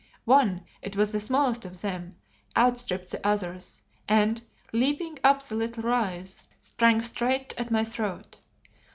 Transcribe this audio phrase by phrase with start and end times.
[0.25, 2.15] One, it was the smallest of them,
[2.57, 4.41] outstripped the others, and,
[4.73, 8.37] leaping up the little rise, sprang straight at my throat.